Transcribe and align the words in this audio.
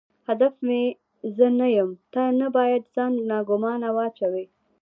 هدف 0.29 0.53
مې 0.67 0.83
زه 1.35 1.47
نه 1.59 1.67
یم، 1.75 1.89
ته 2.13 2.21
نه 2.39 2.47
باید 2.57 2.83
ځان 2.95 3.13
ناګومانه 3.31 3.89
واچوې. 3.97 4.45